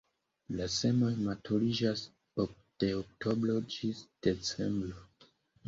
La 0.59 0.65
semoj 0.75 1.11
maturiĝas 1.27 2.01
de 2.45 2.91
oktobro 3.03 3.61
ĝis 3.77 4.03
decembro. 4.31 5.09